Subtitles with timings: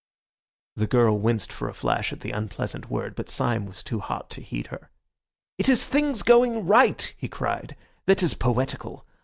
[0.75, 4.31] The girl winced for a flash at the unpleasant word, but Syme was too hot
[4.31, 4.89] to heed her.
[5.59, 7.75] "It is things going right," he cried,
[8.07, 9.05] "that is poetical!